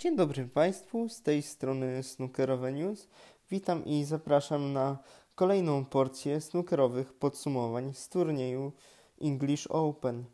[0.00, 3.08] Dzień dobry Państwu, z tej strony Snookerowe News.
[3.50, 4.98] Witam i zapraszam na
[5.34, 8.72] kolejną porcję snookerowych podsumowań z turnieju
[9.22, 10.24] English Open.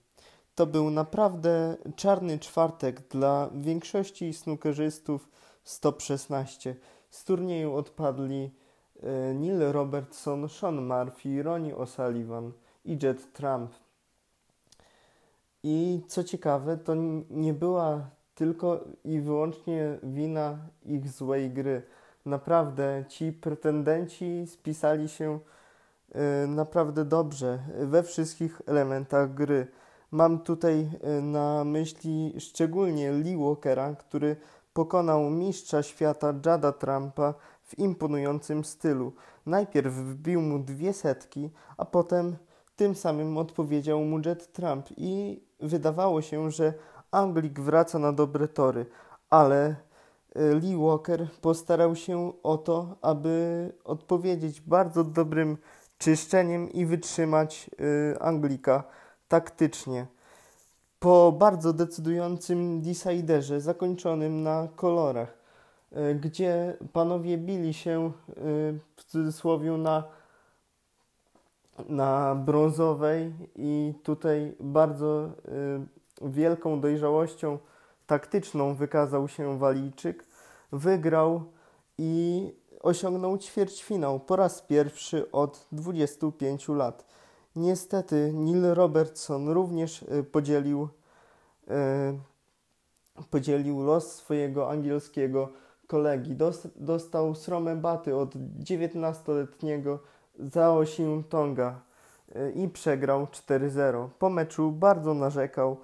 [0.55, 5.29] To był naprawdę czarny czwartek dla większości snookerzystów
[5.65, 6.77] z top 16.
[7.11, 8.51] Z turnieju odpadli
[9.03, 12.53] e, Neil Robertson, Sean Murphy, Ronnie O'Sullivan
[12.85, 13.71] i Jet Trump.
[15.63, 16.95] I co ciekawe, to
[17.31, 21.83] nie była tylko i wyłącznie wina ich złej gry.
[22.27, 25.39] Naprawdę ci pretendenci spisali się
[26.45, 29.67] y, naprawdę dobrze we wszystkich elementach gry.
[30.11, 34.37] Mam tutaj y, na myśli szczególnie Lee Walkera, który
[34.73, 39.13] pokonał mistrza świata Jada Trumpa w imponującym stylu.
[39.47, 42.37] Najpierw wbił mu dwie setki, a potem
[42.77, 46.75] tym samym odpowiedział mu Jet Trump i wydawało się, że
[47.11, 48.87] Anglik wraca na dobre tory,
[49.31, 49.77] ale
[50.35, 55.59] e, Lee Walker postarał się o to, aby odpowiedzieć bardzo dobrym
[55.99, 57.71] czyszczeniem i wytrzymać
[58.15, 58.85] e, Anglika
[59.29, 60.07] taktycznie.
[60.99, 65.39] Po bardzo decydującym deciderze zakończonym na kolorach,
[65.93, 68.13] e, gdzie panowie bili się
[68.97, 70.05] w cudzysłowie na,
[71.89, 75.31] na brązowej i tutaj bardzo
[76.23, 77.59] wielką dojrzałością
[78.07, 80.25] taktyczną wykazał się Walijczyk,
[80.73, 81.45] wygrał
[81.99, 87.05] i osiągnął ćwierćfinał po raz pierwszy od 25 lat.
[87.57, 90.89] Niestety Neil Robertson również y, podzielił,
[93.23, 95.49] y, podzielił los swojego angielskiego
[95.87, 96.37] kolegi.
[96.77, 99.99] Dostał sromę baty od 19-letniego
[100.39, 100.83] Zhao
[101.29, 101.81] Tonga
[102.37, 104.09] y, i przegrał 4-0.
[104.19, 105.77] Po meczu bardzo narzekał,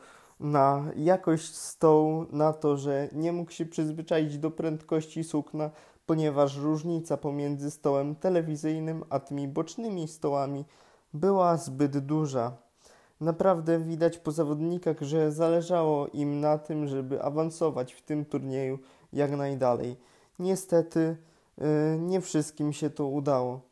[0.43, 5.71] na jakość stołu, na to, że nie mógł się przyzwyczaić do prędkości sukna,
[6.07, 10.65] ponieważ różnica pomiędzy stołem telewizyjnym a tymi bocznymi stołami
[11.15, 12.57] była zbyt duża.
[13.21, 18.79] Naprawdę widać po zawodnikach, że zależało im na tym, żeby awansować w tym turnieju
[19.13, 19.97] jak najdalej.
[20.39, 21.17] Niestety
[21.59, 21.67] yy,
[22.01, 23.72] nie wszystkim się to udało.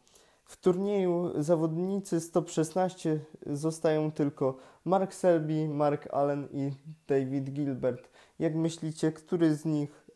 [0.51, 6.73] W turnieju zawodnicy z top 16 zostają tylko Mark Selby, Mark Allen i
[7.07, 8.09] David Gilbert.
[8.39, 10.07] Jak myślicie, który z nich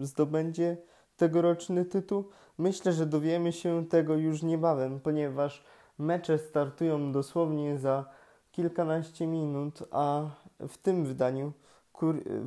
[0.00, 0.76] y, zdobędzie
[1.16, 2.24] tegoroczny tytuł?
[2.58, 5.64] Myślę, że dowiemy się tego już niebawem, ponieważ
[5.98, 8.04] mecze startują dosłownie za
[8.52, 10.30] kilkanaście minut, a
[10.68, 11.52] w tym wydaniu,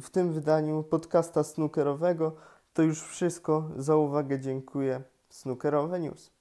[0.01, 2.35] w tym wydaniu podcasta snookerowego
[2.73, 3.69] to już wszystko.
[3.77, 5.01] Za uwagę dziękuję.
[5.29, 6.36] Snookerowe News.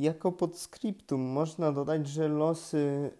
[0.00, 3.10] Jako podskryptum można dodać, że losy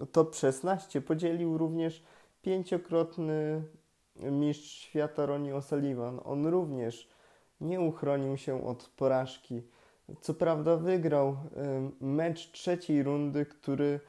[0.00, 2.02] y, top 16 podzielił również
[2.42, 3.62] pięciokrotny
[4.16, 6.20] mistrz świata Ronnie O'Sullivan.
[6.24, 7.08] On również
[7.60, 9.62] nie uchronił się od porażki.
[10.20, 11.36] Co prawda wygrał y,
[12.04, 14.00] mecz trzeciej rundy, który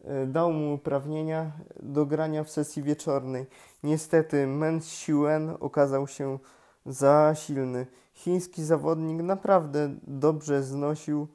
[0.00, 1.52] y, dał mu uprawnienia
[1.82, 3.46] do grania w sesji wieczornej.
[3.82, 6.38] Niestety Men Xiuen okazał się
[6.86, 7.86] za silny.
[8.16, 11.28] Chiński zawodnik naprawdę dobrze znosił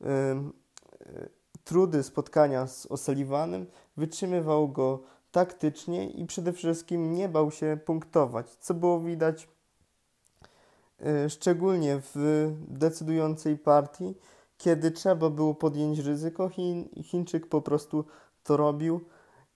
[0.00, 1.28] y, y,
[1.64, 5.02] trudy spotkania z O'Sullivanem, wytrzymywał go
[5.32, 9.48] taktycznie i przede wszystkim nie bał się punktować, co było widać
[11.26, 14.14] y, szczególnie w decydującej partii,
[14.58, 18.04] kiedy trzeba było podjąć ryzyko, Chin, Chińczyk po prostu
[18.42, 19.00] to robił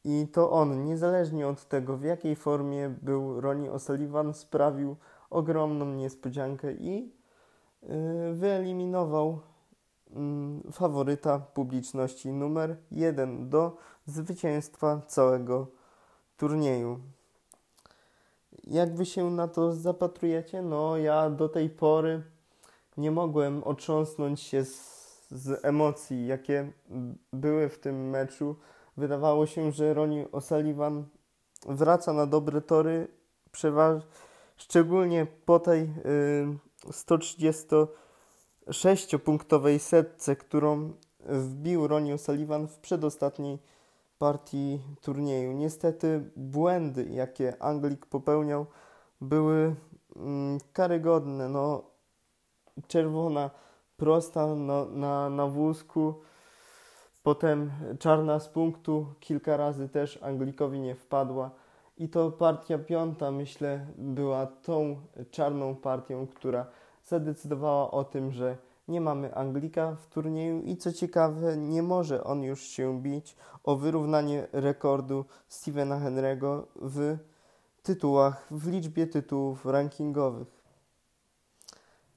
[0.04, 4.96] i to on, niezależnie od tego, w jakiej formie był Ronnie O'Sullivan, sprawił
[5.30, 7.12] ogromną niespodziankę i
[7.82, 7.88] y,
[8.34, 9.40] wyeliminował
[10.10, 15.66] mm, faworyta publiczności numer jeden do zwycięstwa całego
[16.36, 17.00] turnieju.
[18.64, 20.62] Jak wy się na to zapatrujecie?
[20.62, 22.22] No, ja do tej pory
[22.96, 26.72] nie mogłem otrząsnąć się z, z emocji, jakie
[27.32, 28.56] były w tym meczu.
[28.96, 31.02] Wydawało się, że Ronnie O'Sullivan
[31.66, 33.08] wraca na dobre tory,
[33.52, 34.08] przeważnie
[34.58, 35.88] szczególnie po tej y,
[36.86, 43.58] 136-punktowej setce, którą wbił Ronnie O'Sullivan w przedostatniej
[44.18, 45.52] partii turnieju.
[45.52, 48.66] Niestety błędy, jakie Anglik popełniał,
[49.20, 49.74] były
[50.16, 51.48] mm, karygodne.
[51.48, 51.82] No,
[52.86, 53.50] czerwona
[53.96, 56.14] prosta no, na, na wózku,
[57.22, 61.50] potem czarna z punktu, kilka razy też Anglikowi nie wpadła.
[61.98, 64.96] I to partia piąta, myślę, była tą
[65.30, 66.66] czarną partią, która
[67.04, 68.56] zadecydowała o tym, że
[68.88, 73.76] Nie mamy Anglika w turnieju i co ciekawe, nie może on już się bić o
[73.76, 77.18] wyrównanie rekordu Stevena Henry'ego w
[77.82, 80.48] tytułach, w liczbie tytułów rankingowych.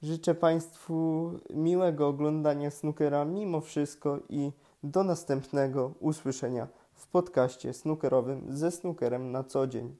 [0.02, 4.52] Życzę Państwu miłego oglądania snookera mimo wszystko i
[4.82, 6.68] do następnego usłyszenia
[7.02, 9.96] w podcaście snookerowym ze snookerem na co dzień.